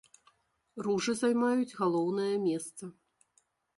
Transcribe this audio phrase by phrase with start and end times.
[0.87, 2.83] Ружы займаюць галоўнае месца.